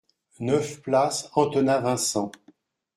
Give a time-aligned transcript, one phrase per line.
[0.39, 2.31] neuf place Antonin Vincent